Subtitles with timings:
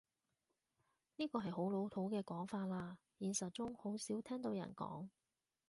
[1.17, 5.07] 呢個係好老土嘅講法喇，現實中好少聽到人講